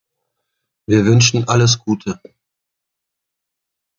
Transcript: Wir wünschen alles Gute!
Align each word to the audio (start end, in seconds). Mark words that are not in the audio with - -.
Wir 0.87 1.05
wünschen 1.05 1.47
alles 1.47 1.77
Gute! 1.77 2.19